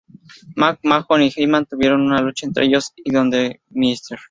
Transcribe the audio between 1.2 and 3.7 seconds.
y Heyman tuvieron una lucha entre ellos, donde